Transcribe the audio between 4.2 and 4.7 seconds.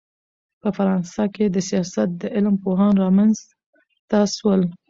سول.